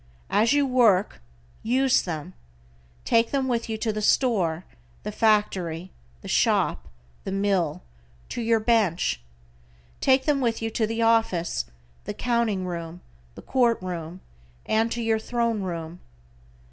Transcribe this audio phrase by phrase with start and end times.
[0.31, 1.21] As you work,
[1.61, 2.33] use them.
[3.05, 4.65] Take them with you to the store,
[5.03, 5.91] the factory,
[6.23, 6.87] the shop,
[7.23, 7.83] the mill,
[8.29, 9.21] to your bench.
[9.99, 11.65] Take them with you to the office,
[12.05, 13.01] the counting room,
[13.35, 14.21] the court room,
[14.65, 15.99] and to your throne room.